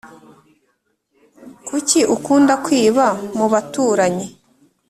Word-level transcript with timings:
kuki 1.67 1.99
ukund 2.15 2.49
kwiba 2.63 3.07
mubaturanyi 3.37 4.27